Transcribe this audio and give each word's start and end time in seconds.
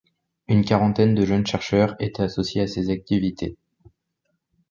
Une 0.47 0.65
quarantaine 0.65 1.13
de 1.13 1.23
jeunes 1.27 1.45
chercheurs 1.45 1.95
étaient 1.99 2.23
associés 2.23 2.61
à 2.63 2.67
ses 2.67 2.89
activités. 2.89 3.55